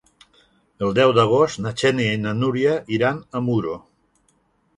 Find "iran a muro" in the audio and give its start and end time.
2.97-3.79